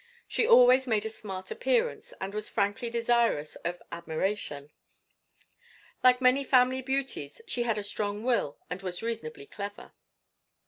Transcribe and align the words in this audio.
She 0.27 0.47
always 0.47 0.87
made 0.87 1.05
a 1.05 1.11
smart 1.11 1.51
appearance, 1.51 2.11
and 2.19 2.33
was 2.33 2.49
frankly 2.49 2.89
desirous 2.89 3.55
of 3.57 3.83
admiration. 3.91 4.71
Like 6.03 6.19
many 6.19 6.43
family 6.43 6.81
beauties, 6.81 7.39
she 7.47 7.61
had 7.69 7.77
a 7.77 7.83
strong 7.83 8.23
will 8.23 8.57
and 8.67 8.81
was 8.81 9.03
reasonably 9.03 9.45
clever. 9.45 9.93